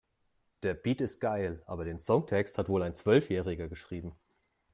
[0.63, 4.15] Der Beat ist geil, aber den Songtext hat wohl ein Zwölfjähriger geschrieben.